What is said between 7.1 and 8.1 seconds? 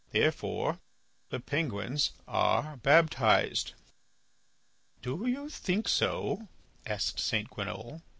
St. Guénolé.